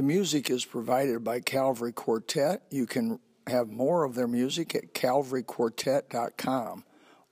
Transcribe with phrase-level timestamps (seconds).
[0.00, 2.62] The music is provided by Calvary Quartet.
[2.70, 6.84] You can have more of their music at calvaryquartet.com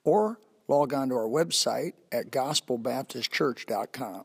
[0.05, 0.39] or
[0.69, 4.25] log on to our website at gospelbaptistchurch.com.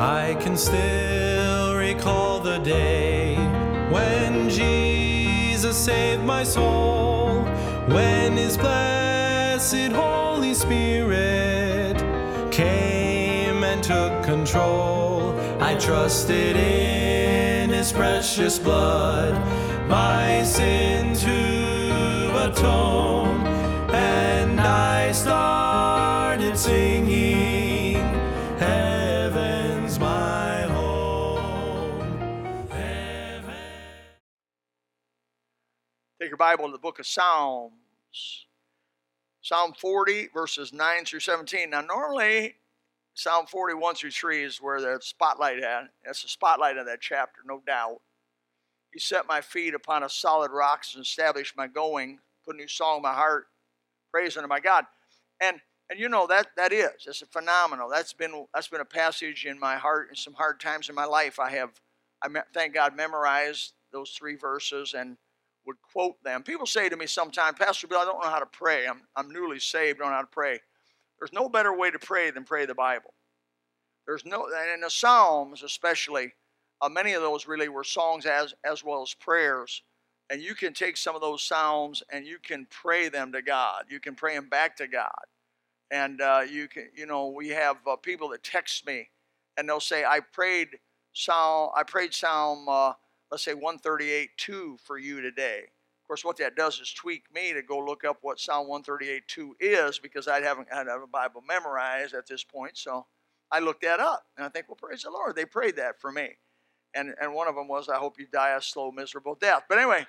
[0.00, 3.07] I can still recall the day
[5.78, 7.44] Saved my soul,
[7.86, 11.96] when His blessed Holy Spirit
[12.50, 15.38] came and took control.
[15.60, 19.34] I trusted in His precious blood,
[19.88, 23.46] my sin to atone,
[23.94, 27.37] and I started singing.
[36.38, 38.46] Bible to the book of Psalms.
[39.42, 41.70] Psalm 40, verses 9 through 17.
[41.70, 42.54] Now, normally,
[43.14, 45.88] Psalm 41 through 3 is where the spotlight at.
[46.04, 48.00] That's the spotlight of that chapter, no doubt.
[48.92, 52.68] He set my feet upon a solid rock and established my going, put a new
[52.68, 53.46] song in my heart,
[54.12, 54.84] praise unto my God.
[55.40, 57.88] And and you know that that is it's a phenomenal.
[57.88, 61.04] That's been that's been a passage in my heart in some hard times in my
[61.04, 61.38] life.
[61.38, 61.70] I have
[62.22, 65.16] I thank God memorized those three verses and
[65.68, 66.42] would quote them.
[66.42, 68.88] People say to me sometimes, Pastor Bill, I don't know how to pray.
[68.88, 70.58] I'm, I'm newly saved, don't know how to pray.
[71.18, 73.12] There's no better way to pray than pray the Bible.
[74.06, 76.32] There's no, and in the Psalms especially,
[76.80, 79.82] uh, many of those really were songs as, as well as prayers.
[80.30, 83.84] And you can take some of those Psalms and you can pray them to God.
[83.90, 85.10] You can pray them back to God.
[85.90, 89.10] And uh, you can, you know, we have uh, people that text me
[89.58, 90.68] and they'll say, I prayed
[91.12, 92.92] Psalm, I prayed Psalm, uh,
[93.30, 95.64] let's say 138.2 for you today.
[95.64, 99.50] Of course, what that does is tweak me to go look up what Psalm 138.2
[99.60, 102.78] is because I haven't had a Bible memorized at this point.
[102.78, 103.06] So
[103.52, 105.36] I looked that up and I think, well, praise the Lord.
[105.36, 106.30] They prayed that for me.
[106.94, 109.64] And, and one of them was, I hope you die a slow, miserable death.
[109.68, 110.06] But anyway.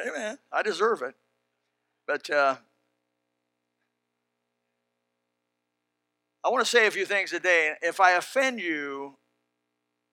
[0.06, 0.38] Amen.
[0.52, 1.14] I deserve it.
[2.08, 2.56] But uh,
[6.48, 7.74] I want to say a few things today.
[7.82, 9.18] If I offend you,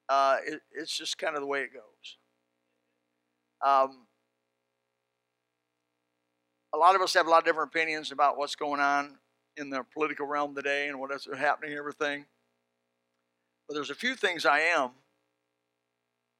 [0.09, 2.17] uh, it, it's just kind of the way it goes.
[3.65, 4.05] Um,
[6.73, 9.17] a lot of us have a lot of different opinions about what's going on
[9.55, 12.25] in the political realm today and what is happening and everything.
[13.69, 14.89] But there's a few things I am,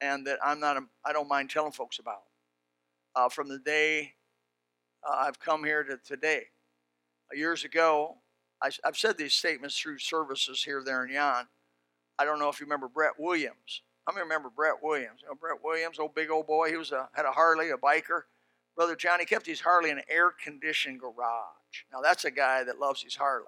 [0.02, 0.76] and that I'm not.
[1.06, 2.24] I don't mind telling folks about.
[3.16, 4.12] Uh, from the day
[5.08, 6.48] uh, I've come here to today,
[7.32, 8.18] years ago,
[8.62, 11.48] I, have said these statements through services here, there, and yon.
[12.18, 13.82] I don't know if you remember Brett Williams.
[14.08, 15.22] I remember Brett Williams.
[15.22, 16.70] You know, Brett Williams, old big old boy.
[16.70, 18.24] He was a, had a Harley, a biker.
[18.76, 21.84] Brother Johnny kept his Harley in an air-conditioned garage.
[21.92, 23.46] Now that's a guy that loves his Harley.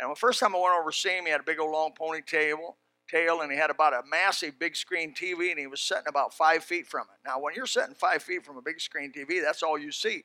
[0.00, 1.72] And the first time I went over to see him, he had a big old
[1.72, 2.74] long ponytail,
[3.08, 6.32] tail, and he had about a massive big screen TV, and he was sitting about
[6.32, 7.28] five feet from it.
[7.28, 10.24] Now, when you're sitting five feet from a big screen TV, that's all you see.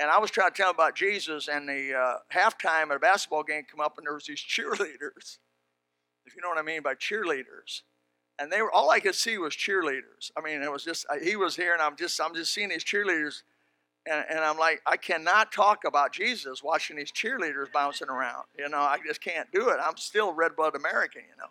[0.00, 2.98] And I was trying to tell him about Jesus, and the uh, halftime at a
[3.00, 5.38] basketball game come up, and there was these cheerleaders,
[6.24, 7.82] if you know what I mean by cheerleaders.
[8.40, 10.30] And they were all I could see was cheerleaders.
[10.36, 12.84] I mean, it was just he was here, and I'm just I'm just seeing these
[12.84, 13.42] cheerleaders,
[14.06, 18.44] and, and I'm like, I cannot talk about Jesus watching these cheerleaders bouncing around.
[18.56, 19.78] You know, I just can't do it.
[19.82, 21.50] I'm still red blood American, you know.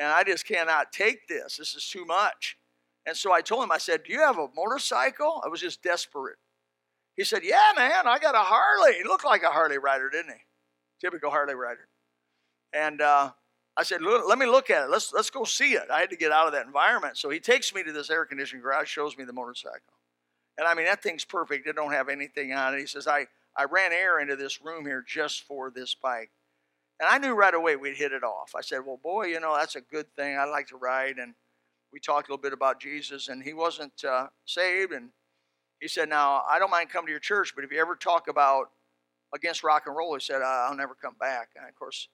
[0.00, 1.58] And I just cannot take this.
[1.58, 2.56] This is too much.
[3.10, 5.42] And so I told him, I said, Do you have a motorcycle?
[5.44, 6.36] I was just desperate.
[7.16, 8.94] He said, Yeah, man, I got a Harley.
[8.98, 10.40] He looked like a Harley rider, didn't he?
[11.00, 11.88] Typical Harley rider.
[12.72, 13.32] And uh,
[13.76, 14.90] I said, Let me look at it.
[14.90, 15.88] Let's, let's go see it.
[15.92, 17.18] I had to get out of that environment.
[17.18, 19.80] So he takes me to this air conditioning garage, shows me the motorcycle.
[20.56, 21.66] And I mean, that thing's perfect.
[21.66, 22.78] It don't have anything on it.
[22.78, 26.30] He says, I, I ran air into this room here just for this bike.
[27.00, 28.52] And I knew right away we'd hit it off.
[28.56, 30.38] I said, Well, boy, you know, that's a good thing.
[30.38, 31.16] I like to ride.
[31.18, 31.34] And
[31.92, 34.92] we talked a little bit about Jesus, and he wasn't uh, saved.
[34.92, 35.10] And
[35.80, 38.28] he said, Now, I don't mind coming to your church, but if you ever talk
[38.28, 38.70] about
[39.34, 41.50] against rock and roll, he said, I'll never come back.
[41.56, 42.08] And of course,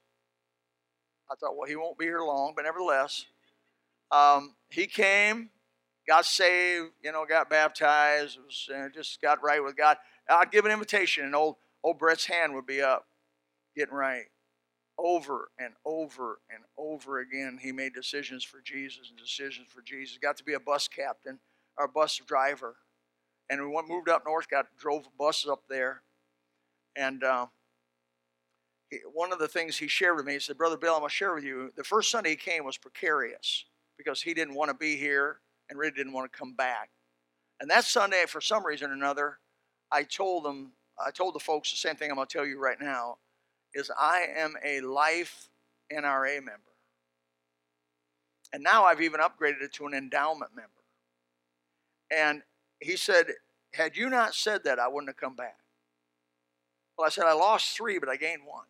[1.31, 3.27] I thought, Well, he won't be here long, but nevertheless,
[4.11, 5.51] um, he came,
[6.09, 9.97] got saved, you know, got baptized, was, uh, just got right with God.
[10.29, 13.07] I'd give an invitation, and old, old Brett's hand would be up,
[13.77, 14.25] getting right
[14.99, 20.19] over and over and over again, he made decisions for Jesus and decisions for Jesus.
[20.19, 21.39] Got to be a bus captain
[21.79, 22.77] or a bus driver,
[23.51, 26.03] and we went, moved up north, got drove buses up there,
[26.97, 27.47] and uh,
[28.91, 31.11] he, one of the things he shared with me, he said, Brother Bill, I'm going
[31.11, 31.71] to share with you.
[31.77, 33.65] The first Sunday he came was precarious
[33.99, 36.91] because he didn't want to be here and really didn't want to come back.
[37.61, 39.39] And that Sunday, for some reason or another,
[39.91, 40.73] I told them,
[41.05, 43.19] I told the folks the same thing I'm going to tell you right now,
[43.77, 45.49] is I am a life
[45.93, 46.63] NRA member.
[48.53, 50.71] And now I've even upgraded it to an endowment member.
[52.11, 52.43] And
[52.81, 53.27] he said,
[53.75, 55.59] had you not said that, I wouldn't have come back.
[56.97, 58.65] Well, I said, I lost three, but I gained one.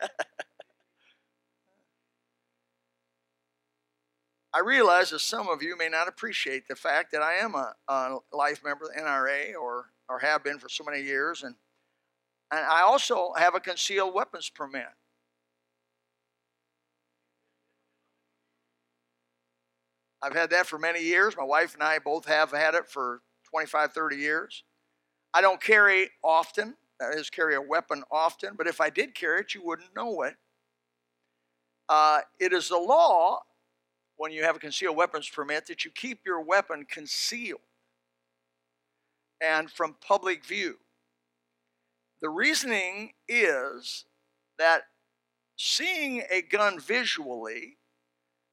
[4.54, 7.74] I realize that some of you may not appreciate the fact that I am a,
[7.88, 11.42] a life member of the NRA or, or have been for so many years.
[11.42, 11.54] And,
[12.50, 14.86] and I also have a concealed weapons permit.
[20.22, 21.36] I've had that for many years.
[21.36, 24.64] My wife and I both have had it for 25, 30 years.
[25.32, 29.40] I don't carry often, that is, carry a weapon often, but if I did carry
[29.40, 30.34] it, you wouldn't know it.
[31.88, 33.40] Uh, it is the law
[34.16, 37.60] when you have a concealed weapons permit that you keep your weapon concealed
[39.40, 40.76] and from public view.
[42.20, 44.04] The reasoning is
[44.58, 44.84] that
[45.56, 47.78] seeing a gun visually,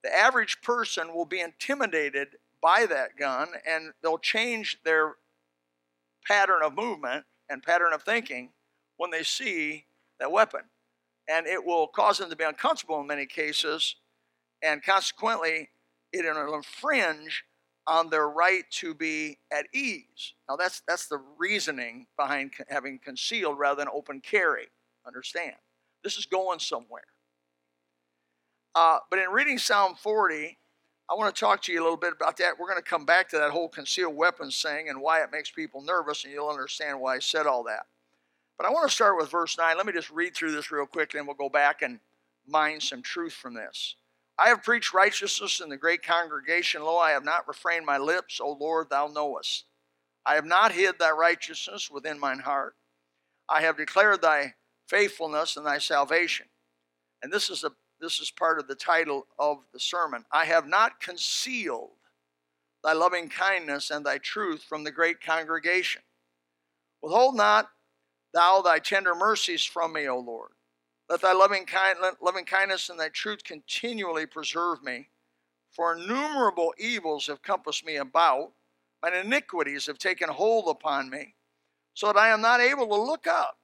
[0.03, 5.15] the average person will be intimidated by that gun and they'll change their
[6.27, 8.49] pattern of movement and pattern of thinking
[8.97, 9.85] when they see
[10.19, 10.61] that weapon.
[11.27, 13.95] And it will cause them to be uncomfortable in many cases,
[14.61, 15.69] and consequently,
[16.13, 17.43] it will infringe
[17.87, 20.33] on their right to be at ease.
[20.49, 24.67] Now, that's, that's the reasoning behind having concealed rather than open carry.
[25.05, 25.55] Understand?
[26.03, 27.03] This is going somewhere.
[28.73, 30.57] Uh, but in reading Psalm 40,
[31.09, 32.53] I want to talk to you a little bit about that.
[32.59, 35.51] We're going to come back to that whole concealed weapons thing and why it makes
[35.51, 37.85] people nervous, and you'll understand why I said all that.
[38.57, 39.77] But I want to start with verse 9.
[39.77, 41.99] Let me just read through this real quickly, and we'll go back and
[42.47, 43.95] mine some truth from this.
[44.37, 46.83] I have preached righteousness in the great congregation.
[46.83, 48.39] Lo, I have not refrained my lips.
[48.41, 49.65] O Lord, thou knowest.
[50.25, 52.75] I have not hid thy righteousness within mine heart.
[53.47, 54.55] I have declared thy
[54.87, 56.47] faithfulness and thy salvation.
[57.21, 57.71] And this is a
[58.01, 60.25] this is part of the title of the sermon.
[60.29, 61.91] I have not concealed
[62.83, 66.01] thy loving kindness and thy truth from the great congregation.
[67.01, 67.69] Withhold not
[68.33, 70.51] thou thy tender mercies from me, O Lord.
[71.09, 75.09] Let thy loving, kind, loving kindness and thy truth continually preserve me.
[75.71, 78.53] For innumerable evils have compassed me about,
[79.03, 81.35] mine iniquities have taken hold upon me,
[81.93, 83.57] so that I am not able to look up.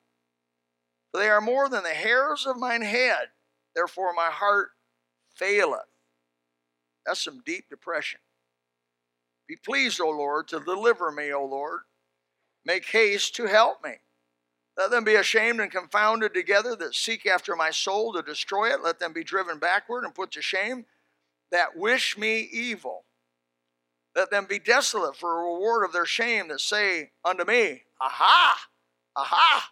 [1.12, 3.30] For they are more than the hairs of mine head.
[3.76, 4.72] Therefore, my heart
[5.34, 5.88] faileth.
[7.06, 8.20] That's some deep depression.
[9.48, 11.82] Be pleased, O Lord, to deliver me, O Lord.
[12.66, 13.96] Make haste to help me.
[14.78, 18.82] Let them be ashamed and confounded together that seek after my soul to destroy it.
[18.82, 20.86] Let them be driven backward and put to shame
[21.52, 23.04] that wish me evil.
[24.16, 28.56] Let them be desolate for a reward of their shame that say unto me, Aha!
[29.16, 29.72] Aha!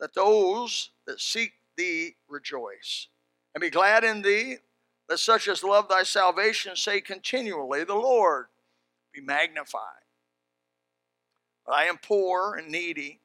[0.00, 3.08] Let those that seek thee rejoice.
[3.54, 4.56] And be glad in thee.
[5.08, 8.46] Let such as love thy salvation say continually, The Lord
[9.12, 9.82] be magnified.
[11.64, 13.20] But I am poor and needy,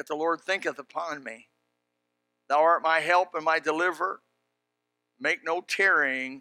[0.00, 1.48] yet the Lord thinketh upon me.
[2.48, 4.20] Thou art my help and my deliverer.
[5.20, 6.40] Make no tarrying,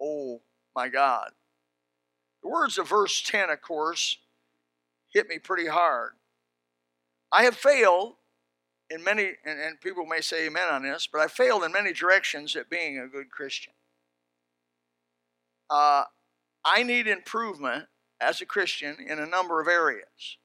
[0.00, 0.40] O
[0.74, 1.32] my God.
[2.42, 4.16] The words of verse 10, of course,
[5.12, 6.12] hit me pretty hard.
[7.30, 8.14] I have failed
[8.88, 11.92] in many, and, and people may say amen on this, but I failed in many
[11.92, 13.74] directions at being a good Christian.
[15.68, 16.04] Uh,
[16.64, 17.84] I need improvement
[18.18, 20.38] as a Christian in a number of areas.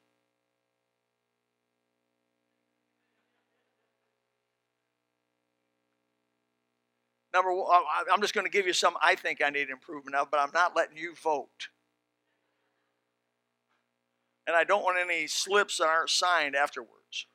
[7.32, 7.66] Number one,
[8.12, 10.50] I'm just going to give you some I think I need improvement of, but I'm
[10.52, 11.68] not letting you vote.
[14.46, 17.26] And I don't want any slips that aren't signed afterwards.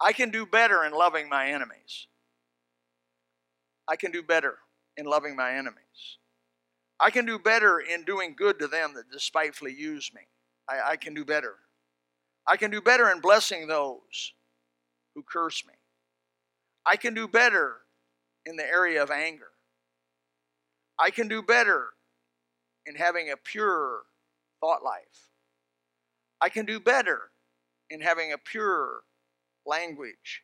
[0.00, 2.06] I can do better in loving my enemies.
[3.88, 4.58] I can do better
[4.96, 6.18] in loving my enemies.
[7.00, 10.22] I can do better in doing good to them that despitefully use me.
[10.68, 11.54] I, I can do better.
[12.46, 14.32] I can do better in blessing those
[15.14, 15.74] who curse me.
[16.86, 17.76] I can do better
[18.46, 19.50] in the area of anger.
[20.98, 21.88] I can do better
[22.86, 24.02] in having a pure
[24.60, 25.30] thought life.
[26.40, 27.30] I can do better
[27.90, 29.00] in having a pure
[29.66, 30.42] language.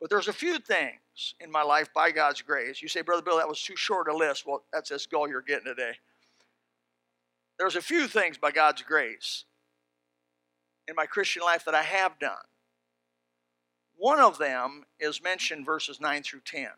[0.00, 2.82] But there's a few things in my life by God's grace.
[2.82, 4.44] You say, Brother Bill, that was too short a list.
[4.46, 5.92] Well, that's this goal you're getting today.
[7.58, 9.44] There's a few things by God's grace
[10.88, 12.36] in my Christian life that I have done.
[13.96, 16.68] One of them is mentioned verses 9 through 10.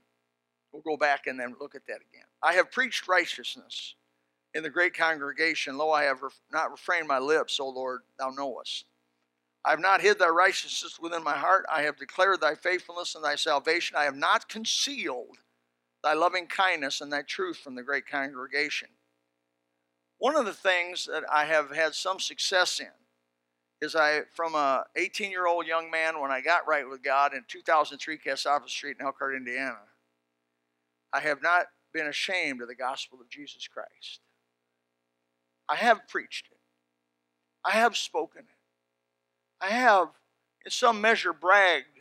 [0.72, 2.26] We'll go back and then look at that again.
[2.42, 3.94] I have preached righteousness
[4.54, 5.78] in the great congregation.
[5.78, 6.20] Lo, I have
[6.52, 8.84] not refrained my lips, O Lord, thou knowest.
[9.64, 11.66] I have not hid thy righteousness within my heart.
[11.72, 13.96] I have declared thy faithfulness and thy salvation.
[13.96, 15.38] I have not concealed
[16.04, 18.88] thy loving kindness and thy truth from the great congregation.
[20.18, 22.86] One of the things that I have had some success in
[23.82, 27.34] is I, from a 18 year old young man, when I got right with God
[27.34, 29.76] in 2003, Cassopolis Street in Elkhart, Indiana,
[31.12, 34.20] I have not been ashamed of the gospel of Jesus Christ.
[35.68, 36.58] I have preached it.
[37.64, 39.64] I have spoken it.
[39.64, 40.08] I have,
[40.64, 42.00] in some measure, bragged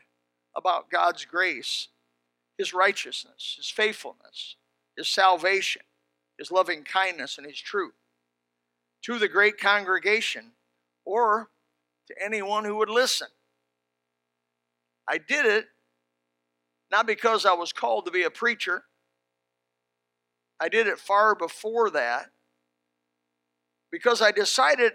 [0.56, 1.88] about God's grace,
[2.58, 4.56] His righteousness, His faithfulness,
[4.96, 5.82] His salvation,
[6.38, 7.96] His loving kindness, and His truth
[9.04, 10.52] to the great congregation
[11.06, 11.50] or
[12.08, 13.28] to anyone who would listen.
[15.08, 15.66] I did it
[16.92, 18.84] not because I was called to be a preacher.
[20.60, 22.30] I did it far before that
[23.92, 24.94] because I decided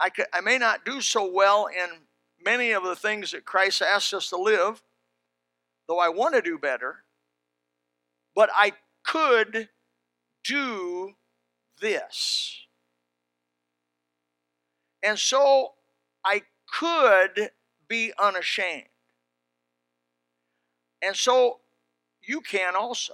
[0.00, 1.88] I, could, I may not do so well in
[2.44, 4.82] many of the things that Christ asks us to live,
[5.88, 7.04] though I want to do better,
[8.34, 8.72] but I
[9.04, 9.68] could
[10.44, 11.14] do
[11.80, 12.63] this.
[15.04, 15.74] And so
[16.24, 17.50] I could
[17.86, 18.88] be unashamed.
[21.02, 21.60] And so
[22.22, 23.12] you can also.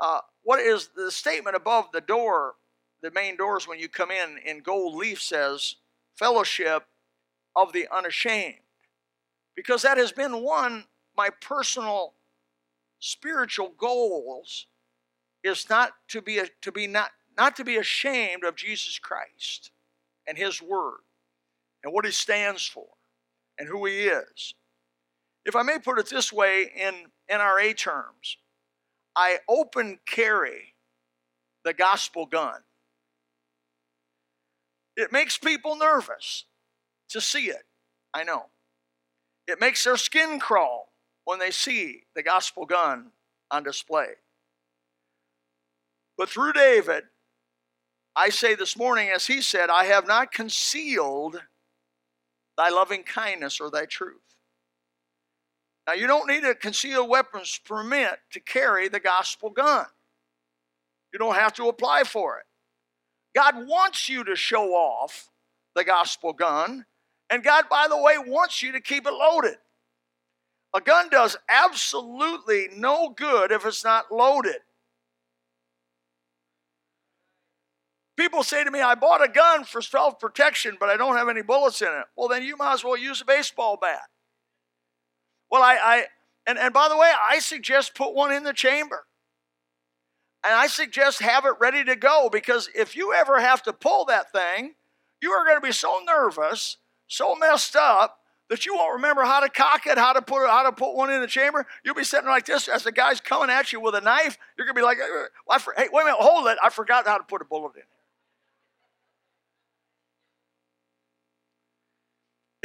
[0.00, 2.56] Uh, what is the statement above the door,
[3.00, 5.76] the main doors when you come in, in gold leaf says,
[6.16, 6.84] fellowship
[7.54, 8.56] of the unashamed.
[9.54, 10.84] Because that has been one,
[11.16, 12.14] my personal
[12.98, 14.66] spiritual goals
[15.44, 19.70] is not to be, a, to be not, not to be ashamed of Jesus Christ
[20.26, 21.00] and His Word
[21.84, 22.86] and what He stands for
[23.58, 24.54] and who He is.
[25.44, 26.94] If I may put it this way in
[27.30, 28.36] NRA terms,
[29.14, 30.74] I open carry
[31.64, 32.60] the gospel gun.
[34.96, 36.44] It makes people nervous
[37.10, 37.64] to see it.
[38.12, 38.46] I know.
[39.46, 40.92] It makes their skin crawl
[41.24, 43.12] when they see the gospel gun
[43.50, 44.08] on display.
[46.16, 47.04] But through David,
[48.18, 51.42] I say this morning, as he said, I have not concealed
[52.56, 54.22] thy loving kindness or thy truth.
[55.86, 59.84] Now, you don't need a concealed weapons permit to carry the gospel gun.
[61.12, 62.46] You don't have to apply for it.
[63.34, 65.30] God wants you to show off
[65.74, 66.86] the gospel gun,
[67.28, 69.56] and God, by the way, wants you to keep it loaded.
[70.74, 74.56] A gun does absolutely no good if it's not loaded.
[78.16, 81.28] People say to me, I bought a gun for self protection, but I don't have
[81.28, 82.04] any bullets in it.
[82.16, 84.08] Well, then you might as well use a baseball bat.
[85.50, 86.04] Well, I, I
[86.46, 89.06] and, and by the way, I suggest put one in the chamber.
[90.44, 94.04] And I suggest have it ready to go because if you ever have to pull
[94.06, 94.74] that thing,
[95.20, 96.76] you are going to be so nervous,
[97.08, 100.62] so messed up that you won't remember how to cock it, how to put how
[100.62, 101.66] to put one in the chamber.
[101.84, 104.38] You'll be sitting like this as the guy's coming at you with a knife.
[104.56, 104.98] You're going to be like,
[105.76, 106.58] "Hey, wait a minute, hold it!
[106.62, 107.82] I forgot how to put a bullet in."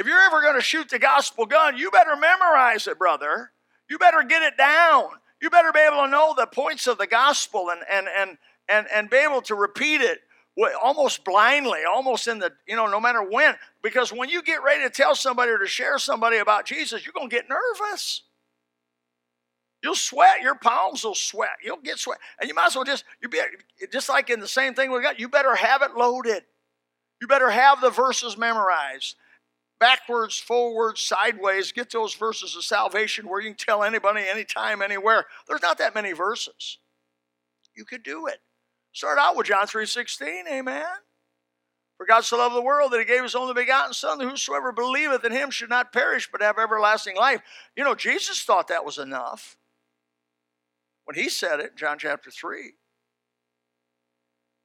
[0.01, 3.51] If you're ever going to shoot the gospel gun, you better memorize it, brother.
[3.87, 5.09] You better get it down.
[5.39, 8.87] You better be able to know the points of the gospel and and and and,
[8.91, 10.21] and be able to repeat it
[10.81, 13.53] almost blindly, almost in the, you know, no matter when.
[13.83, 17.13] Because when you get ready to tell somebody or to share somebody about Jesus, you're
[17.13, 18.23] going to get nervous.
[19.83, 20.41] You'll sweat.
[20.41, 21.57] Your palms will sweat.
[21.63, 22.17] You'll get sweat.
[22.39, 23.39] And you might as well just, you be
[23.93, 26.41] just like in the same thing we got, you better have it loaded.
[27.21, 29.15] You better have the verses memorized
[29.81, 31.73] backwards, forwards, sideways.
[31.73, 35.25] Get those verses of salvation where you can tell anybody, anytime, anywhere.
[35.47, 36.77] There's not that many verses.
[37.75, 38.37] You could do it.
[38.93, 40.85] Start out with John 3.16, amen.
[41.97, 44.71] For God so loved the world that he gave his only begotten Son, that whosoever
[44.71, 47.41] believeth in him should not perish but have everlasting life.
[47.75, 49.57] You know, Jesus thought that was enough
[51.05, 52.73] when he said it, John chapter 3.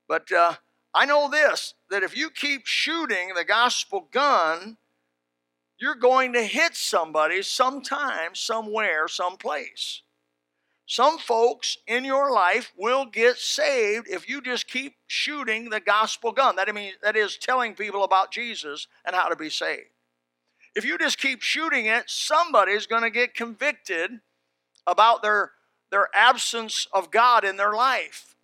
[0.09, 0.55] But uh,
[0.95, 4.77] I know this that if you keep shooting the gospel gun,
[5.79, 10.03] you're going to hit somebody sometime, somewhere, someplace.
[10.87, 16.31] Some folks in your life will get saved if you just keep shooting the gospel
[16.31, 16.57] gun.
[16.57, 19.91] That, means, that is telling people about Jesus and how to be saved.
[20.77, 24.21] If you just keep shooting it, somebody's going to get convicted
[24.87, 25.53] about their,
[25.91, 28.37] their absence of God in their life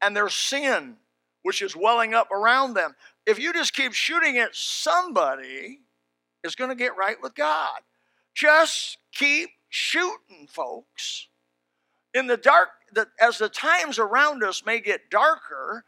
[0.00, 0.96] and their sin,
[1.42, 2.94] which is welling up around them
[3.26, 5.80] if you just keep shooting at somebody,
[6.44, 7.80] is going to get right with God.
[8.34, 11.28] Just keep shooting, folks.
[12.14, 15.84] In the dark, the, as the times around us may get darker,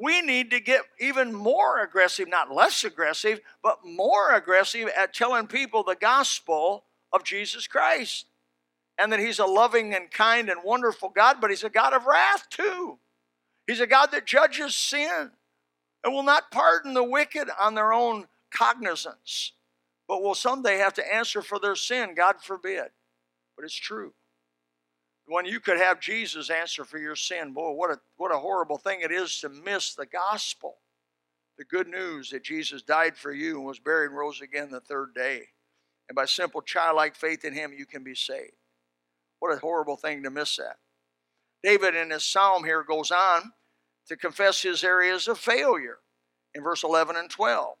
[0.00, 5.46] we need to get even more aggressive, not less aggressive, but more aggressive at telling
[5.46, 8.26] people the gospel of Jesus Christ.
[8.98, 12.06] And that He's a loving and kind and wonderful God, but He's a God of
[12.06, 12.98] wrath too.
[13.66, 15.30] He's a God that judges sin
[16.02, 19.52] and will not pardon the wicked on their own cognizance,
[20.10, 22.88] but will someday have to answer for their sin, God forbid.
[23.54, 24.12] But it's true.
[25.26, 28.76] When you could have Jesus answer for your sin, boy, what a, what a horrible
[28.76, 30.78] thing it is to miss the gospel.
[31.58, 34.80] The good news that Jesus died for you and was buried and rose again the
[34.80, 35.42] third day.
[36.08, 38.54] And by simple childlike faith in him, you can be saved.
[39.38, 40.78] What a horrible thing to miss that.
[41.62, 43.52] David in his psalm here goes on
[44.08, 45.98] to confess his areas of failure
[46.52, 47.76] in verse 11 and 12.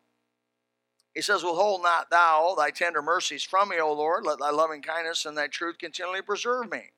[1.14, 4.24] He says, Withhold not thou thy tender mercies from me, O Lord.
[4.24, 6.90] Let thy loving kindness and thy truth continually preserve me.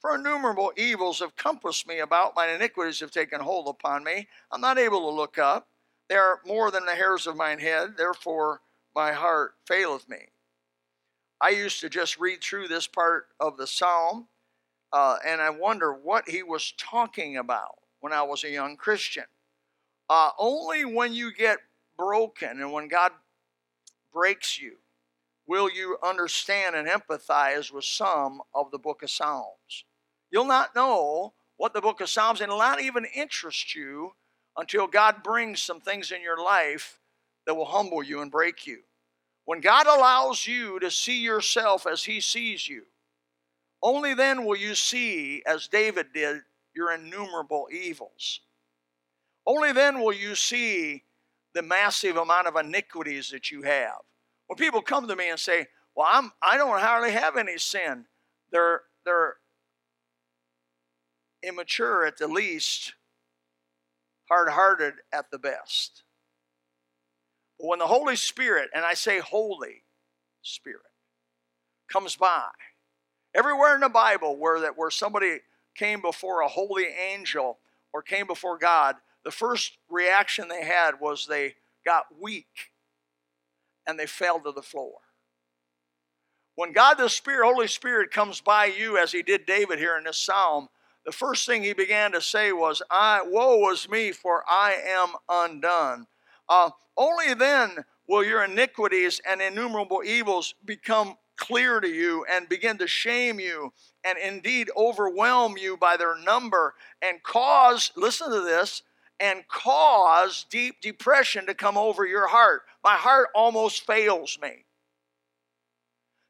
[0.00, 4.28] For innumerable evils have compassed me about, mine iniquities have taken hold upon me.
[4.50, 5.68] I'm not able to look up.
[6.08, 8.60] They are more than the hairs of mine head, therefore
[8.94, 10.28] my heart faileth me.
[11.40, 14.28] I used to just read through this part of the psalm,
[14.92, 19.24] uh, and I wonder what he was talking about when I was a young Christian.
[20.10, 21.58] Uh, only when you get
[21.96, 23.12] broken and when God
[24.14, 24.76] breaks you
[25.46, 29.84] will you understand and empathize with some of the book of Psalms.
[30.30, 34.12] You'll not know what the book of Psalms and not even interest you
[34.56, 36.98] until God brings some things in your life
[37.46, 38.80] that will humble you and break you.
[39.44, 42.84] When God allows you to see yourself as He sees you,
[43.82, 46.40] only then will you see, as David did,
[46.74, 48.40] your innumerable evils.
[49.46, 51.02] Only then will you see
[51.54, 54.00] the massive amount of iniquities that you have.
[54.46, 58.06] When people come to me and say, "Well, I'm I don't hardly have any sin,"
[58.50, 59.36] they're they're
[61.42, 62.94] immature at the least,
[64.28, 66.02] hard-hearted at the best.
[67.58, 69.84] But when the Holy Spirit, and I say Holy
[70.42, 70.80] Spirit,
[71.88, 72.48] comes by,
[73.34, 75.38] everywhere in the Bible where that where somebody
[75.74, 77.58] came before a holy angel
[77.92, 82.72] or came before God, the first reaction they had was they got weak
[83.86, 84.94] and they fell to the floor.
[86.56, 90.04] When God the Spirit, Holy Spirit, comes by you, as he did David here in
[90.04, 90.68] this psalm,
[91.04, 95.08] the first thing he began to say was, I woe is me, for I am
[95.28, 96.06] undone.
[96.48, 102.78] Uh, only then will your iniquities and innumerable evils become clear to you and begin
[102.78, 103.72] to shame you
[104.04, 108.82] and indeed overwhelm you by their number and cause, listen to this,
[109.24, 112.60] and cause deep depression to come over your heart.
[112.84, 114.66] My heart almost fails me.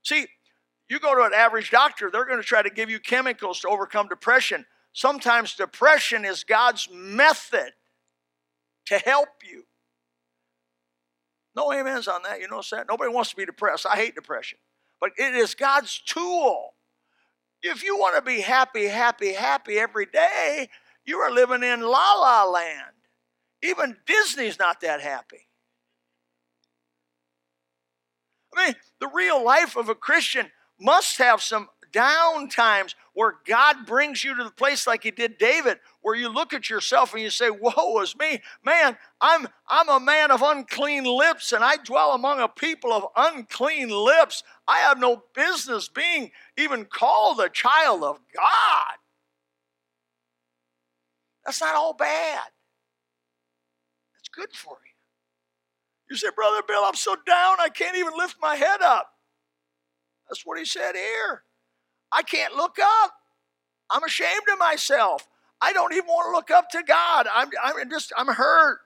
[0.05, 0.29] See,
[0.89, 3.69] you go to an average doctor, they're going to try to give you chemicals to
[3.69, 4.65] overcome depression.
[4.93, 7.73] Sometimes depression is God's method
[8.87, 9.65] to help you.
[11.57, 12.41] No amens on that.
[12.41, 12.87] You know that?
[12.89, 13.87] Nobody wants to be depressed.
[13.87, 14.59] I hate depression.
[15.01, 16.75] But it is God's tool.
[17.61, 20.69] If you want to be happy, happy, happy every day,
[21.07, 22.95] you are living in la la land.
[23.63, 25.49] Even Disney's not that happy.
[28.57, 33.87] I mean, the real life of a Christian must have some down times where God
[33.87, 37.23] brings you to the place like he did David, where you look at yourself and
[37.23, 38.41] you say, Woe is me.
[38.65, 43.07] Man, I'm I'm a man of unclean lips, and I dwell among a people of
[43.17, 44.43] unclean lips.
[44.67, 48.97] I have no business being even called a child of God.
[51.45, 52.47] That's not all bad.
[54.15, 54.93] That's good for you.
[56.11, 59.09] You say, Brother Bill, I'm so down I can't even lift my head up.
[60.29, 61.43] That's what he said here.
[62.13, 63.13] I can't look up.
[63.91, 65.27] I'm ashamed of myself.
[65.61, 67.27] I don't even want to look up to God.
[67.33, 68.79] I'm, I'm just, I'm hurt.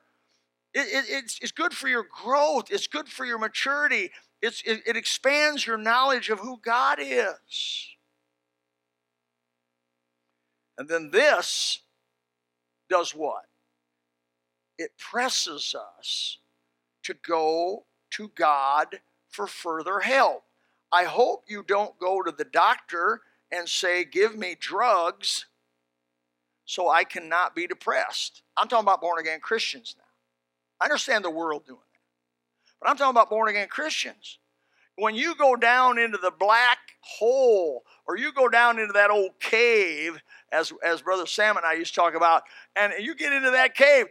[0.75, 2.67] It, it, it's, it's good for your growth.
[2.71, 4.11] It's good for your maturity.
[4.43, 7.89] It's, it, it expands your knowledge of who God is.
[10.77, 11.81] And then this
[12.89, 13.45] does what?
[14.79, 16.39] It presses us
[17.05, 20.45] to go to God for further help.
[20.93, 25.47] I hope you don't go to the doctor and say, Give me drugs
[26.65, 28.43] so I cannot be depressed.
[28.57, 30.05] I'm talking about born again Christians now.
[30.81, 32.75] I understand the world doing that.
[32.79, 34.39] But I'm talking about born again Christians.
[34.99, 39.39] When you go down into the black hole, or you go down into that old
[39.41, 42.43] cave, as, as Brother Sam and I used to talk about,
[42.75, 44.07] and you get into that cave,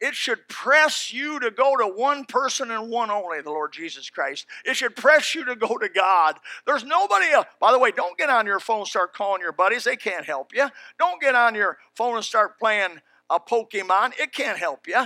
[0.00, 4.10] it should press you to go to one person and one only, the Lord Jesus
[4.10, 4.46] Christ.
[4.64, 6.36] It should press you to go to God.
[6.66, 7.46] There's nobody else.
[7.60, 9.84] By the way, don't get on your phone and start calling your buddies.
[9.84, 10.68] They can't help you.
[10.98, 14.12] Don't get on your phone and start playing a Pokemon.
[14.20, 15.04] It can't help you.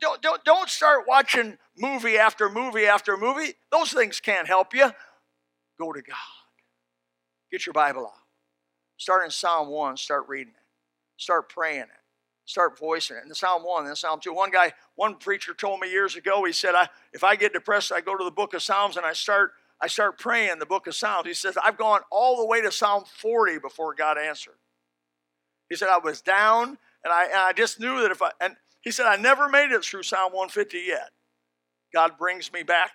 [0.00, 3.54] Don't, don't, don't start watching movie after movie after movie.
[3.70, 4.90] Those things can't help you.
[5.78, 6.16] Go to God.
[7.50, 8.12] Get your Bible out.
[8.96, 10.62] Start in Psalm 1, start reading it.
[11.16, 11.88] Start praying it.
[12.44, 13.24] Start voicing it.
[13.26, 14.32] In Psalm 1, then Psalm 2.
[14.32, 17.92] One guy, one preacher told me years ago, he said, I, if I get depressed,
[17.92, 20.86] I go to the book of Psalms and I start, I start praying the book
[20.86, 21.26] of Psalms.
[21.26, 24.56] He says, I've gone all the way to Psalm 40 before God answered.
[25.68, 28.56] He said, I was down and I, and I just knew that if I, and
[28.88, 31.10] he said, I never made it through Psalm 150 yet.
[31.92, 32.92] God brings me back,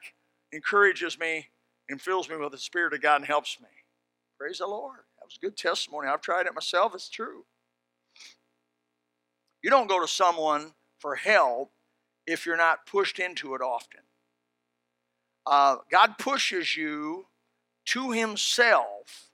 [0.51, 1.49] encourages me,
[1.87, 3.67] and fills me with the Spirit of God and helps me.
[4.39, 5.01] Praise the Lord.
[5.19, 6.07] That was a good testimony.
[6.07, 6.95] I've tried it myself.
[6.95, 7.45] It's true.
[9.61, 11.71] You don't go to someone for help
[12.25, 14.01] if you're not pushed into it often.
[15.45, 17.27] Uh, God pushes you
[17.85, 19.29] to Himself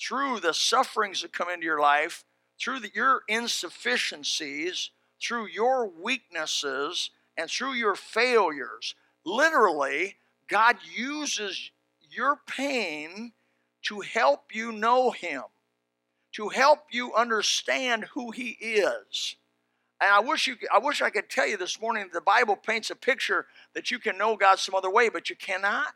[0.00, 2.24] through the sufferings that come into your life,
[2.58, 4.88] through the, your insufficiencies,
[5.20, 8.94] through your weaknesses, and through your failures.
[9.24, 10.16] Literally,
[10.48, 11.70] God uses
[12.10, 13.32] your pain
[13.82, 15.42] to help you know Him,
[16.32, 19.36] to help you understand who He is.
[20.00, 22.56] And I wish you, I wish I could tell you this morning that the Bible
[22.56, 25.94] paints a picture that you can know God some other way, but you cannot.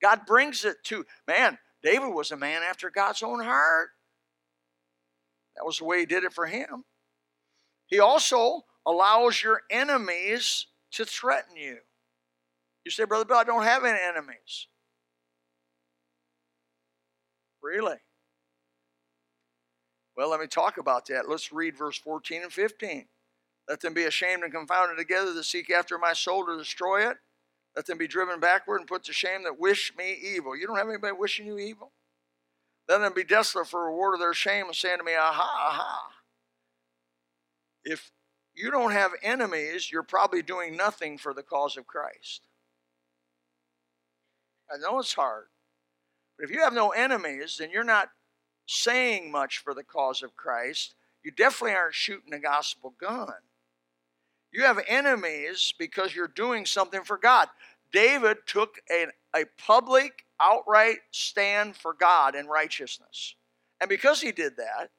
[0.00, 1.58] God brings it to man.
[1.82, 3.90] David was a man after God's own heart.
[5.56, 6.84] That was the way He did it for him.
[7.92, 11.76] He also allows your enemies to threaten you.
[12.86, 14.66] You say, Brother Bill, I don't have any enemies.
[17.62, 17.96] Really?
[20.16, 21.28] Well, let me talk about that.
[21.28, 23.08] Let's read verse 14 and 15.
[23.68, 27.18] Let them be ashamed and confounded together that seek after my soul to destroy it.
[27.76, 30.56] Let them be driven backward and put to shame that wish me evil.
[30.56, 31.92] You don't have anybody wishing you evil?
[32.88, 35.68] Let them be desolate for a reward of their shame and saying to me, Aha,
[35.68, 36.21] aha.
[37.84, 38.12] If
[38.54, 42.42] you don't have enemies, you're probably doing nothing for the cause of Christ.
[44.72, 45.46] I know it's hard.
[46.38, 48.10] But if you have no enemies, then you're not
[48.66, 50.94] saying much for the cause of Christ.
[51.24, 53.32] You definitely aren't shooting a gospel gun.
[54.52, 57.48] You have enemies because you're doing something for God.
[57.92, 63.34] David took a, a public, outright stand for God and righteousness.
[63.80, 64.90] And because he did that,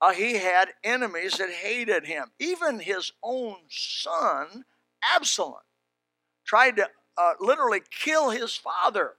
[0.00, 2.30] uh, he had enemies that hated him.
[2.38, 4.64] Even his own son,
[5.14, 5.54] Absalom,
[6.44, 9.14] tried to uh, literally kill his father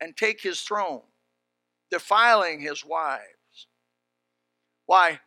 [0.00, 1.02] and take his throne,
[1.90, 3.22] defiling his wives.
[4.86, 5.20] Why?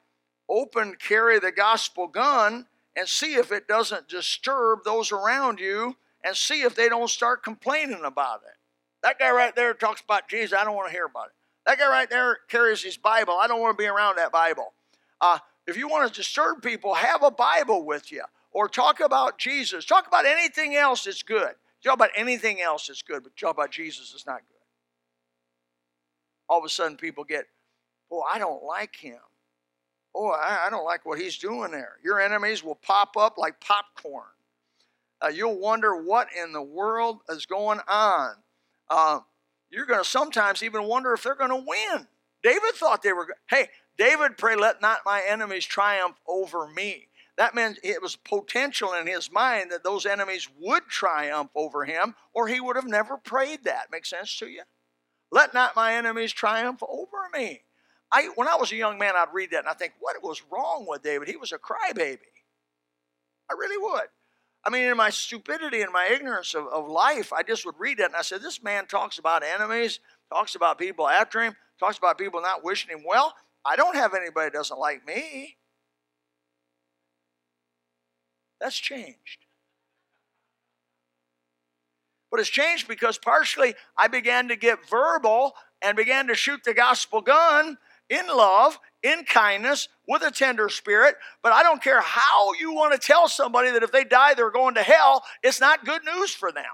[0.50, 6.36] Open, carry the gospel gun and see if it doesn't disturb those around you and
[6.36, 8.58] see if they don't start complaining about it.
[9.04, 10.58] That guy right there talks about Jesus.
[10.58, 11.34] I don't want to hear about it.
[11.66, 13.34] That guy right there carries his Bible.
[13.34, 14.74] I don't want to be around that Bible.
[15.20, 19.38] Uh, if you want to disturb people, have a Bible with you or talk about
[19.38, 19.86] Jesus.
[19.86, 21.56] Talk about anything else that's good.
[21.84, 24.56] Talk about anything else that's good, but talk about Jesus is not good.
[26.48, 27.46] All of a sudden, people get,
[28.12, 29.20] oh, I don't like him.
[30.14, 31.94] Oh, I, I don't like what he's doing there.
[32.04, 34.24] Your enemies will pop up like popcorn.
[35.22, 38.36] Uh, you'll wonder what in the world is going on.
[38.90, 39.20] Uh,
[39.76, 42.08] you're going to sometimes even wonder if they're going to win.
[42.42, 43.28] David thought they were.
[43.50, 47.08] Hey, David pray, let not my enemies triumph over me.
[47.38, 52.16] That meant it was potential in his mind that those enemies would triumph over him,
[52.34, 53.92] or he would have never prayed that.
[53.92, 54.62] Make sense to you?
[55.32, 57.64] Let not my enemies triumph over me.
[58.12, 60.42] I, when I was a young man, I'd read that and I think, what was
[60.50, 61.28] wrong with David?
[61.28, 62.20] He was a crybaby.
[63.50, 64.08] I really would.
[64.66, 68.00] I mean, in my stupidity and my ignorance of, of life, I just would read
[68.00, 70.00] that and I said, this man talks about enemies,
[70.34, 73.36] talks about people after him, talks about people not wishing him well.
[73.64, 75.58] I don't have anybody that doesn't like me.
[78.60, 79.46] That's changed.
[82.32, 86.74] But it's changed because partially I began to get verbal and began to shoot the
[86.74, 87.78] gospel gun
[88.10, 91.16] in love, in kindness, with a tender spirit.
[91.44, 94.52] But I don't care how you want to tell somebody that if they die, they're
[94.52, 96.66] going to hell, it's not good news for them.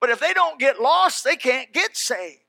[0.00, 2.41] But if they don't get lost, they can't get saved.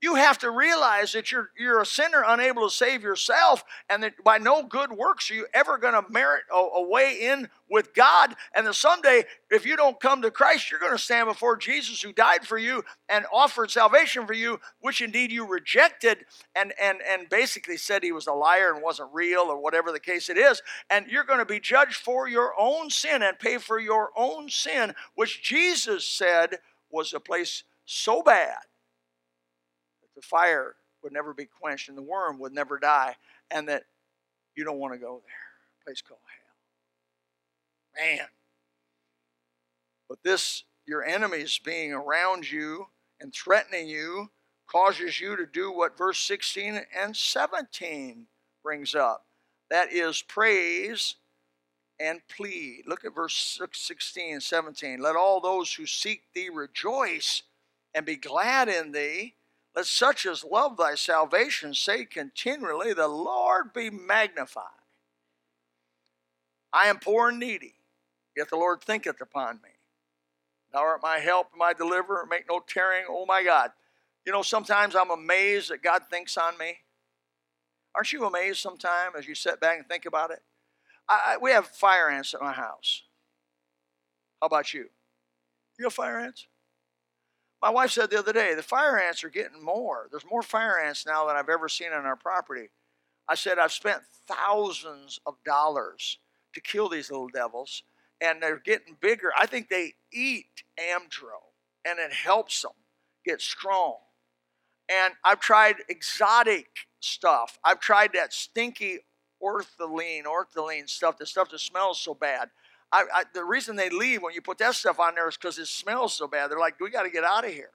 [0.00, 4.22] You have to realize that you're you're a sinner unable to save yourself, and that
[4.22, 7.94] by no good works are you ever going to merit a, a, way in with
[7.94, 8.36] God.
[8.54, 12.00] And that someday, if you don't come to Christ, you're going to stand before Jesus
[12.00, 16.18] who died for you and offered salvation for you, which indeed you rejected
[16.54, 19.98] and and and basically said he was a liar and wasn't real or whatever the
[19.98, 20.62] case it is.
[20.88, 24.48] And you're going to be judged for your own sin and pay for your own
[24.48, 26.58] sin, which Jesus said
[26.88, 28.67] was a place so bad
[30.18, 33.14] the fire would never be quenched and the worm would never die,
[33.50, 33.84] and that
[34.56, 35.82] you don't want to go there.
[35.82, 36.20] A place called
[37.96, 38.04] hell.
[38.04, 38.26] Man.
[40.08, 42.86] But this, your enemies being around you
[43.20, 44.30] and threatening you,
[44.66, 48.26] causes you to do what verse 16 and 17
[48.62, 49.24] brings up.
[49.70, 51.14] That is praise
[52.00, 52.84] and plead.
[52.86, 55.00] Look at verse 16 and 17.
[55.00, 57.42] Let all those who seek thee rejoice
[57.94, 59.34] and be glad in thee.
[59.78, 64.64] Let such as love thy salvation say continually, The Lord be magnified.
[66.72, 67.76] I am poor and needy,
[68.36, 69.68] yet the Lord thinketh upon me.
[70.72, 73.70] Thou art my help, and my deliverer, make no tarrying, oh my God.
[74.26, 76.78] You know, sometimes I'm amazed that God thinks on me.
[77.94, 80.40] Aren't you amazed sometimes as you sit back and think about it?
[81.08, 83.04] I, I, we have fire ants at my house.
[84.40, 84.86] How about you?
[85.78, 86.48] You have fire ants?
[87.60, 90.06] My wife said the other day, the fire ants are getting more.
[90.10, 92.68] There's more fire ants now than I've ever seen on our property.
[93.28, 96.18] I said, I've spent thousands of dollars
[96.54, 97.82] to kill these little devils,
[98.20, 99.32] and they're getting bigger.
[99.36, 101.40] I think they eat Amdro,
[101.84, 102.72] and it helps them
[103.24, 103.96] get strong.
[104.88, 106.68] And I've tried exotic
[107.00, 107.58] stuff.
[107.64, 109.00] I've tried that stinky
[109.42, 112.50] ortholine, ortholine stuff, the stuff that smells so bad.
[112.90, 115.58] I, I, the reason they leave when you put that stuff on there is because
[115.58, 116.50] it smells so bad.
[116.50, 117.70] They're like, we got to get out of here.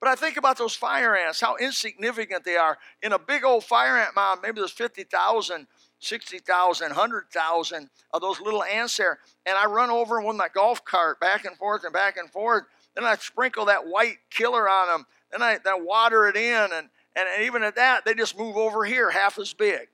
[0.00, 2.78] But I think about those fire ants, how insignificant they are.
[3.02, 5.66] In a big old fire ant mound, maybe there's 50,000,
[5.98, 9.18] 60,000, 100,000 of those little ants there.
[9.44, 12.64] And I run over with my golf cart back and forth and back and forth.
[12.94, 15.06] Then I sprinkle that white killer on them.
[15.30, 16.70] Then I, then I water it in.
[16.72, 19.88] And, and even at that, they just move over here half as big.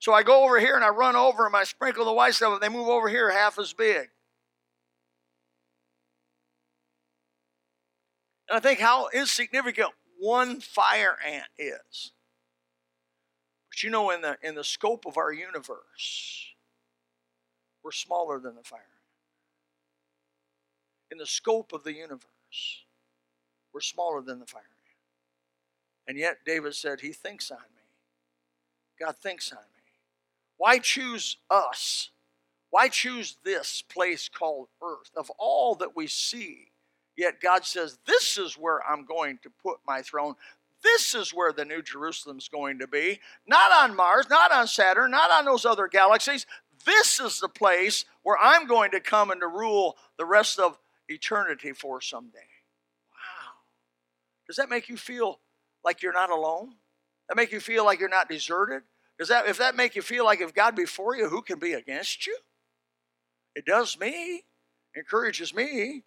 [0.00, 2.54] So I go over here and I run over them, I sprinkle the white stuff,
[2.54, 4.08] and they move over here half as big.
[8.48, 12.12] And I think how insignificant one fire ant is.
[13.68, 16.46] But you know, in the in the scope of our universe,
[17.84, 18.88] we're smaller than the fire ant.
[21.12, 22.84] In the scope of the universe,
[23.72, 24.70] we're smaller than the fire ant.
[26.08, 27.82] And yet David said, He thinks on me.
[28.98, 29.79] God thinks on me.
[30.60, 32.10] Why choose us?
[32.68, 35.10] Why choose this place called earth?
[35.16, 36.72] Of all that we see,
[37.16, 40.34] yet God says, This is where I'm going to put my throne.
[40.82, 43.20] This is where the New Jerusalem's going to be.
[43.46, 46.44] Not on Mars, not on Saturn, not on those other galaxies.
[46.84, 50.78] This is the place where I'm going to come and to rule the rest of
[51.08, 52.38] eternity for someday.
[53.12, 53.52] Wow.
[54.46, 55.40] Does that make you feel
[55.82, 56.74] like you're not alone?
[57.30, 58.82] That make you feel like you're not deserted?
[59.20, 61.58] Does that if that make you feel like if God be for you, who can
[61.58, 62.38] be against you?
[63.54, 64.44] It does me,
[64.96, 66.04] encourages me.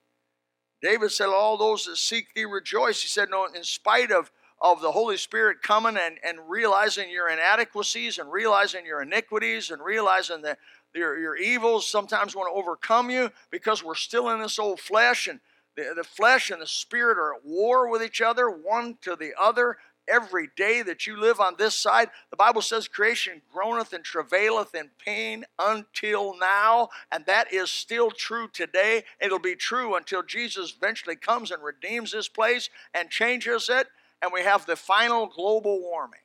[0.82, 3.04] David said, All those that seek thee rejoice.
[3.04, 7.30] He said, No, in spite of, of the Holy Spirit coming and, and realizing your
[7.30, 10.58] inadequacies and realizing your iniquities and realizing that
[10.96, 15.28] your, your evils sometimes want to overcome you because we're still in this old flesh
[15.28, 15.40] and
[15.76, 19.34] the, the flesh and the spirit are at war with each other, one to the
[19.40, 22.10] other every day that you live on this side.
[22.30, 28.12] The Bible says creation groaneth and travaileth in pain until now, and that is still
[28.12, 29.04] true today.
[29.20, 33.88] It'll be true until Jesus eventually comes and redeems this place and changes it,
[34.22, 36.20] and we have the final global warming,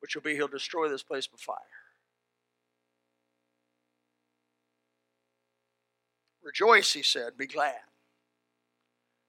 [0.00, 1.56] which will be he'll destroy this place with fire.
[6.42, 7.80] Rejoice, he said, be glad.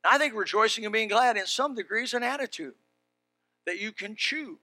[0.03, 2.73] I think rejoicing and being glad in some degree is an attitude
[3.65, 4.57] that you can choose.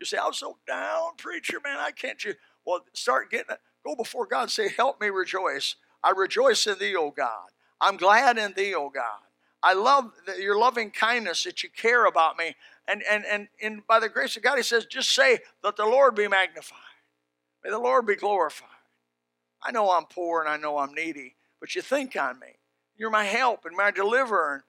[0.00, 2.34] You say, I'm so down, preacher, man, I can't choose.
[2.66, 3.60] Well, start getting it.
[3.84, 5.76] Go before God say, Help me rejoice.
[6.02, 7.48] I rejoice in thee, O God.
[7.80, 9.20] I'm glad in thee, O God.
[9.62, 12.54] I love your loving kindness that you care about me.
[12.86, 15.86] And, and, and, and by the grace of God, he says, just say, Let the
[15.86, 16.78] Lord be magnified.
[17.62, 18.68] May the Lord be glorified.
[19.62, 22.58] I know I'm poor and I know I'm needy, but you think on me.
[22.96, 24.64] You're my help and my deliverer.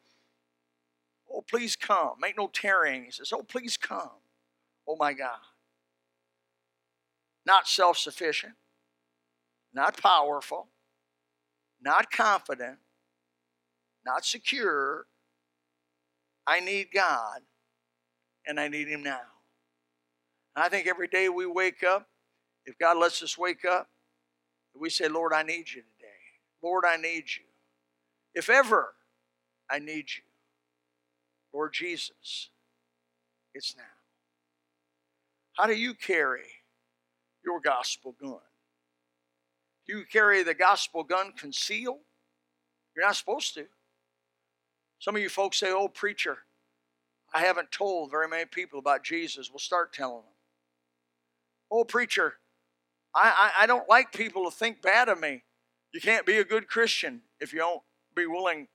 [1.32, 2.14] Oh, please come.
[2.20, 3.04] Make no tarrying.
[3.04, 4.10] He says, Oh, please come.
[4.88, 5.38] Oh, my God.
[7.46, 8.54] Not self sufficient,
[9.74, 10.68] not powerful,
[11.82, 12.78] not confident,
[14.06, 15.06] not secure.
[16.48, 17.42] I need God,
[18.48, 19.20] and I need Him now.
[20.56, 22.08] And I think every day we wake up,
[22.66, 23.90] if God lets us wake up,
[24.80, 26.08] we say, Lord, I need you today.
[26.62, 27.44] Lord, I need you.
[28.36, 28.94] If ever
[29.70, 30.24] I need you,
[31.54, 32.50] Lord Jesus,
[33.54, 33.84] it's now.
[35.54, 36.44] How do you carry
[37.46, 38.40] your gospel gun?
[39.88, 42.00] Do you carry the gospel gun concealed?
[42.96, 43.66] You're not supposed to.
[45.00, 46.40] Some of you folks say, oh, preacher,
[47.34, 49.50] I haven't told very many people about Jesus.
[49.50, 50.34] We'll start telling them.
[51.72, 52.36] Oh, preacher,
[53.14, 55.44] I, I, I don't like people to think bad of me.
[55.94, 57.82] You can't be a good Christian if you don't
[58.16, 58.68] be willing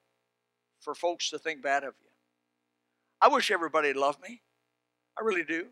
[0.81, 2.09] for folks to think bad of you.
[3.21, 4.41] I wish everybody loved me.
[5.19, 5.67] I really do.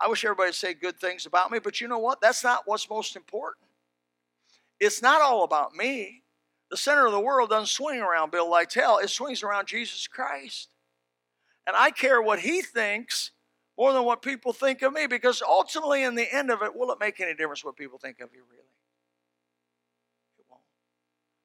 [0.00, 2.20] I wish everybody say good things about me, but you know what?
[2.20, 3.66] That's not what's most important.
[4.78, 6.22] It's not all about me.
[6.70, 10.68] The center of the world doesn't swing around Bill Lytell, it swings around Jesus Christ.
[11.66, 13.32] And I care what he thinks
[13.76, 16.90] more than what people think of me because ultimately, in the end of it, will
[16.90, 18.67] it make any difference what people think of you, really?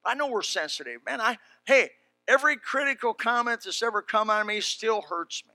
[0.05, 1.01] I know we're sensitive.
[1.05, 1.91] Man, I, hey,
[2.27, 5.53] every critical comment that's ever come of me still hurts me.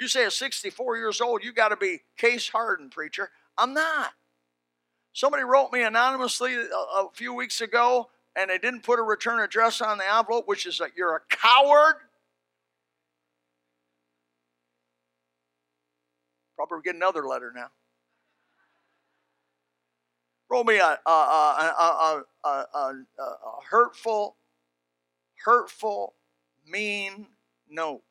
[0.00, 3.30] You say at 64 years old, you got to be case hardened, preacher.
[3.56, 4.12] I'm not.
[5.12, 9.40] Somebody wrote me anonymously a, a, few weeks ago, and they didn't put a return
[9.40, 11.96] address on the envelope, which is that you're a coward.
[16.56, 17.68] Probably get another letter now.
[20.52, 23.02] Wrote me a, a, a, a
[23.70, 24.36] hurtful,
[25.42, 26.12] hurtful,
[26.66, 27.28] mean
[27.70, 28.02] note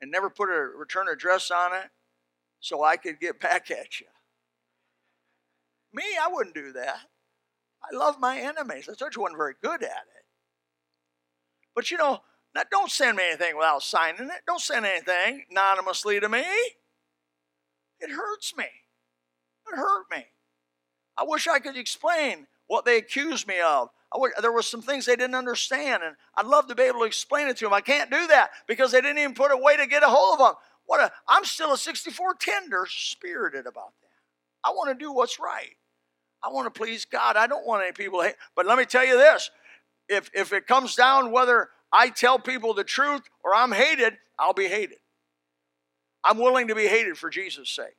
[0.00, 1.90] and never put a return address on it
[2.58, 4.08] so I could get back at you.
[5.92, 6.98] Me, I wouldn't do that.
[7.84, 8.88] I love my enemies.
[8.88, 10.24] I I wasn't very good at it.
[11.72, 12.18] But you know,
[12.52, 14.42] now don't send me anything without signing it.
[14.44, 16.42] Don't send anything anonymously to me.
[18.00, 18.64] It hurts me.
[18.64, 20.24] It hurt me.
[21.16, 23.90] I wish I could explain what they accused me of.
[24.14, 27.06] Wish, there were some things they didn't understand, and I'd love to be able to
[27.06, 27.72] explain it to them.
[27.72, 30.40] I can't do that because they didn't even put a way to get a hold
[30.40, 30.54] of them.
[30.84, 34.68] What a, I'm still a 64 tender spirited about that.
[34.68, 35.76] I want to do what's right.
[36.42, 37.36] I want to please God.
[37.36, 38.36] I don't want any people to hate.
[38.54, 39.50] But let me tell you this
[40.08, 44.52] if, if it comes down whether I tell people the truth or I'm hated, I'll
[44.52, 44.98] be hated.
[46.24, 47.96] I'm willing to be hated for Jesus' sake.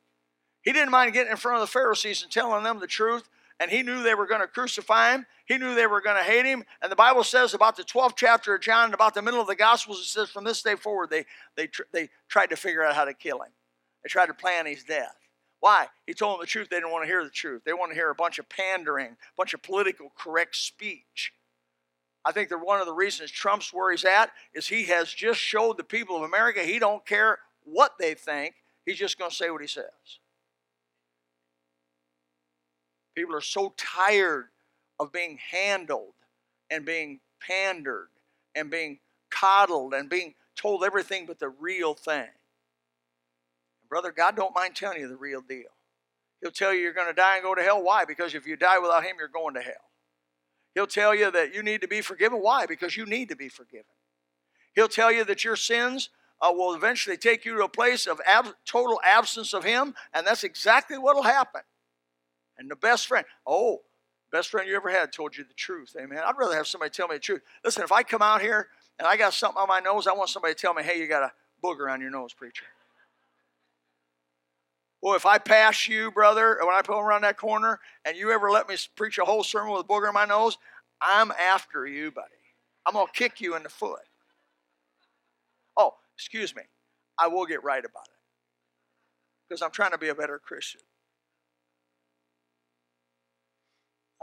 [0.64, 3.28] He didn't mind getting in front of the Pharisees and telling them the truth,
[3.60, 5.26] and he knew they were going to crucify him.
[5.46, 6.64] He knew they were going to hate him.
[6.82, 9.46] And the Bible says about the 12th chapter of John, and about the middle of
[9.46, 12.94] the Gospels, it says from this day forward, they, they, they tried to figure out
[12.94, 13.52] how to kill him.
[14.02, 15.16] They tried to plan his death.
[15.60, 15.86] Why?
[16.06, 16.68] He told them the truth.
[16.68, 17.62] They didn't want to hear the truth.
[17.64, 21.32] They want to hear a bunch of pandering, a bunch of political correct speech.
[22.24, 25.40] I think that one of the reasons Trump's where he's at is he has just
[25.40, 28.54] showed the people of America he don't care what they think.
[28.84, 30.18] He's just going to say what he says.
[33.14, 34.46] People are so tired
[34.98, 36.14] of being handled
[36.70, 38.08] and being pandered
[38.54, 38.98] and being
[39.30, 42.28] coddled and being told everything but the real thing.
[43.88, 45.70] Brother, God don't mind telling you the real deal.
[46.40, 47.82] He'll tell you you're going to die and go to hell.
[47.82, 48.04] Why?
[48.04, 49.74] Because if you die without Him, you're going to hell.
[50.74, 52.40] He'll tell you that you need to be forgiven.
[52.40, 52.66] Why?
[52.66, 53.84] Because you need to be forgiven.
[54.74, 58.20] He'll tell you that your sins uh, will eventually take you to a place of
[58.26, 61.62] ab- total absence of Him, and that's exactly what will happen.
[62.58, 63.82] And the best friend, oh,
[64.30, 65.96] best friend you ever had told you the truth.
[66.00, 66.20] Amen.
[66.24, 67.42] I'd rather have somebody tell me the truth.
[67.64, 70.30] Listen, if I come out here and I got something on my nose, I want
[70.30, 71.32] somebody to tell me, hey, you got a
[71.64, 72.64] booger on your nose, preacher.
[75.02, 78.50] Well, if I pass you, brother, when I pull around that corner and you ever
[78.50, 80.56] let me preach a whole sermon with a booger in my nose,
[81.00, 82.28] I'm after you, buddy.
[82.86, 84.00] I'm going to kick you in the foot.
[85.76, 86.62] Oh, excuse me.
[87.18, 88.18] I will get right about it
[89.46, 90.80] because I'm trying to be a better Christian.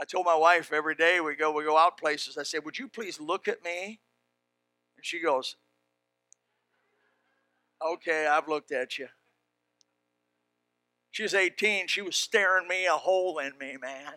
[0.00, 2.36] I told my wife every day we go we go out places.
[2.38, 4.00] I said, "Would you please look at me?"
[4.96, 5.56] And she goes,
[7.80, 9.08] "Okay, I've looked at you."
[11.10, 11.88] She was 18.
[11.88, 14.14] She was staring me a hole in me, man.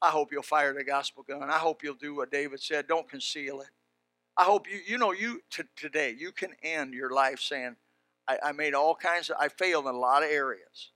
[0.00, 1.48] I hope you'll fire the gospel gun.
[1.50, 2.88] I hope you'll do what David said.
[2.88, 3.68] Don't conceal it.
[4.36, 7.76] I hope you, you know, you t- today, you can end your life saying,
[8.28, 10.92] I, I, made all kinds of, I failed in a lot of areas.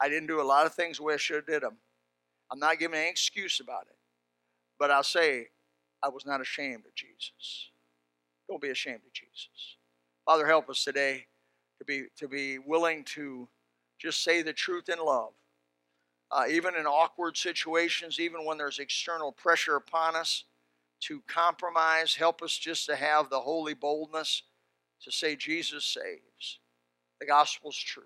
[0.00, 1.78] I didn't do a lot of things the way I should have did them.
[2.52, 3.96] I'm not giving any excuse about it.
[4.78, 5.48] But I'll say,
[6.02, 7.70] I was not ashamed of Jesus.
[8.48, 9.76] Don't be ashamed of Jesus.
[10.26, 11.26] Father, help us today
[11.78, 13.48] to be, to be willing to
[13.98, 15.32] just say the truth in love.
[16.30, 20.44] uh, even in awkward situations, even when there's external pressure upon us
[21.00, 22.16] to compromise.
[22.16, 24.42] Help us just to have the holy boldness
[25.04, 26.58] to say, Jesus saves.
[27.20, 28.02] The gospel's true.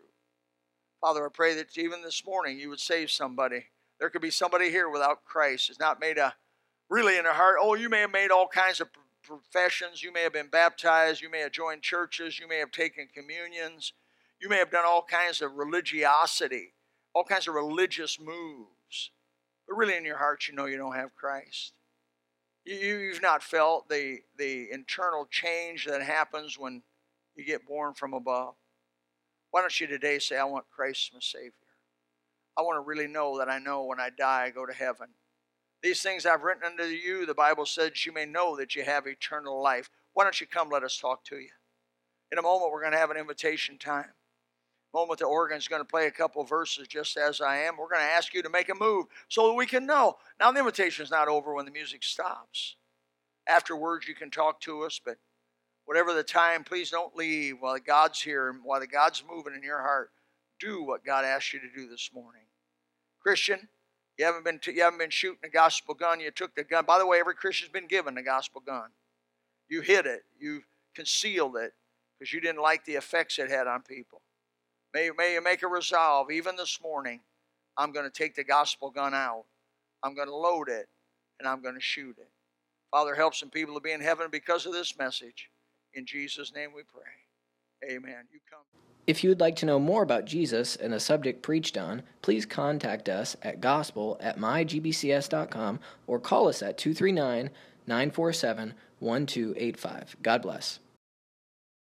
[1.01, 3.67] Father, I pray that even this morning you would save somebody.
[3.99, 6.35] There could be somebody here without Christ, It's not made a
[6.89, 7.57] really in their heart.
[7.61, 8.89] Oh, you may have made all kinds of
[9.23, 10.03] professions.
[10.03, 11.23] You may have been baptized.
[11.23, 12.39] You may have joined churches.
[12.39, 13.93] You may have taken communions.
[14.41, 16.75] You may have done all kinds of religiosity,
[17.15, 19.11] all kinds of religious moves.
[19.67, 21.73] But really, in your heart, you know you don't have Christ.
[22.65, 26.83] You, have not felt the, the internal change that happens when
[27.35, 28.55] you get born from above.
[29.51, 31.53] Why don't you today say, I want Christ my Savior?
[32.57, 35.09] I want to really know that I know when I die, I go to heaven.
[35.83, 39.07] These things I've written unto you, the Bible says you may know that you have
[39.07, 39.91] eternal life.
[40.13, 41.49] Why don't you come let us talk to you?
[42.31, 44.13] In a moment, we're going to have an invitation time.
[44.95, 47.77] Moment, the organ's going to play a couple verses just as I am.
[47.77, 50.17] We're going to ask you to make a move so that we can know.
[50.39, 52.77] Now, the invitation's not over when the music stops.
[53.49, 55.17] Afterwards, you can talk to us, but
[55.85, 59.63] whatever the time, please don't leave while God's here and while the God's moving in
[59.63, 60.11] your heart.
[60.61, 62.43] Do what God asked you to do this morning.
[63.21, 63.69] Christian,
[64.19, 66.21] you haven't been t- you haven't been shooting a gospel gun.
[66.21, 66.85] You took the gun.
[66.85, 68.91] By the way, every Christian's been given a gospel gun.
[69.69, 70.23] You hid it.
[70.39, 70.63] You
[70.95, 71.73] concealed it
[72.19, 74.21] because you didn't like the effects it had on people.
[74.95, 77.21] May, may you make a resolve, even this morning.
[77.77, 79.45] I'm going to take the gospel gun out.
[80.03, 80.89] I'm going to load it,
[81.39, 82.29] and I'm going to shoot it.
[82.91, 85.49] Father, help some people to be in heaven because of this message.
[85.95, 87.91] In Jesus' name we pray.
[87.91, 88.27] Amen.
[88.31, 88.61] You come.
[89.07, 92.47] If you would like to know more about Jesus and the subject preached on, please
[92.47, 97.51] contact us at gospel at mygbcs.com or call us at 239
[97.87, 100.17] 947 1285.
[100.23, 100.79] God bless.